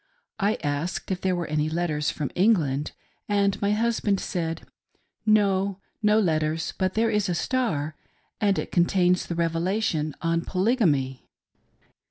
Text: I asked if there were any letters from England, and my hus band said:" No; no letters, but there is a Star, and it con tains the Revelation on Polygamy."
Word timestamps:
I 0.39 0.55
asked 0.63 1.11
if 1.11 1.21
there 1.21 1.35
were 1.35 1.45
any 1.45 1.69
letters 1.69 2.09
from 2.09 2.31
England, 2.33 2.91
and 3.29 3.61
my 3.61 3.73
hus 3.73 3.99
band 3.99 4.19
said:" 4.19 4.61
No; 5.27 5.77
no 6.01 6.19
letters, 6.19 6.73
but 6.79 6.95
there 6.95 7.11
is 7.11 7.29
a 7.29 7.35
Star, 7.35 7.95
and 8.39 8.57
it 8.57 8.71
con 8.71 8.85
tains 8.85 9.27
the 9.27 9.35
Revelation 9.35 10.15
on 10.19 10.41
Polygamy." 10.41 11.27